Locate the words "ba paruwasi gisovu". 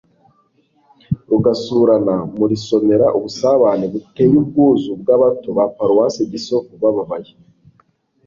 5.57-6.71